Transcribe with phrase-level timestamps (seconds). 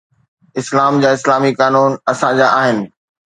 [0.59, 2.77] اسلام جا اسلامي قانون اسان جا آهن.